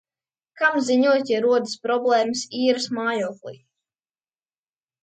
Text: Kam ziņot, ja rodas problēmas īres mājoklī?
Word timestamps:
Kam 0.61 0.79
ziņot, 0.87 1.29
ja 1.33 1.41
rodas 1.47 1.77
problēmas 1.83 2.43
īres 2.63 2.91
mājoklī? 3.01 3.57